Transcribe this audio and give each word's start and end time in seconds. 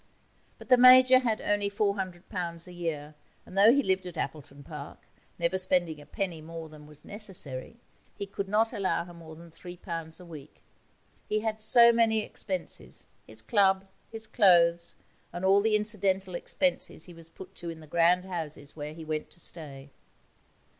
But 0.57 0.69
the 0.69 0.77
Major 0.77 1.19
had 1.19 1.41
only 1.41 1.69
£400 1.69 2.65
a 2.67 2.71
year, 2.71 3.13
and 3.45 3.55
though 3.55 3.71
he 3.71 3.83
lived 3.83 4.07
at 4.07 4.17
Appleton 4.17 4.63
Park, 4.63 4.97
never 5.37 5.59
spending 5.59 6.01
a 6.01 6.07
penny 6.07 6.41
more 6.41 6.69
than 6.69 6.87
was 6.87 7.05
necessary, 7.05 7.75
he 8.17 8.25
could 8.25 8.49
not 8.49 8.73
allow 8.73 9.05
her 9.05 9.13
more 9.13 9.35
than 9.35 9.51
£3 9.51 10.19
a 10.19 10.25
week. 10.25 10.63
He 11.29 11.41
had 11.41 11.61
so 11.61 11.91
many 11.93 12.23
expenses: 12.23 13.05
his 13.27 13.43
club, 13.43 13.85
his 14.11 14.25
clothes, 14.25 14.95
and 15.31 15.45
all 15.45 15.61
the 15.61 15.75
incidental 15.75 16.33
expenses 16.33 17.05
he 17.05 17.13
was 17.13 17.29
put 17.29 17.53
to 17.57 17.69
in 17.69 17.79
the 17.79 17.85
grand 17.85 18.25
houses 18.25 18.75
where 18.75 18.95
he 18.95 19.05
went 19.05 19.29
to 19.29 19.39
stay. 19.39 19.91